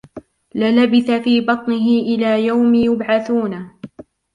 لَلَبِثَ 0.55 1.11
فِي 1.11 1.41
بَطْنِهِ 1.41 1.99
إِلَى 1.99 2.45
يَوْمِ 2.45 2.75
يُبْعَثُونَ 2.75 3.69